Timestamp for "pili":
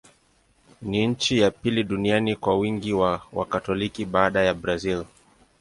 1.51-1.83